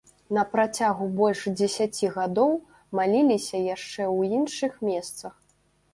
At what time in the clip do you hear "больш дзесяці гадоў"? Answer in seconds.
1.19-2.57